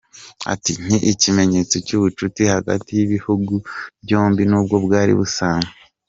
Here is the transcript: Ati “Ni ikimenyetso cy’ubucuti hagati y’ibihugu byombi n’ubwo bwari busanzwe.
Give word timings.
Ati 0.53 0.71
“Ni 0.85 0.97
ikimenyetso 1.11 1.75
cy’ubucuti 1.85 2.41
hagati 2.53 2.89
y’ibihugu 2.97 3.53
byombi 4.03 4.41
n’ubwo 4.49 4.75
bwari 4.85 5.13
busanzwe. 5.19 5.73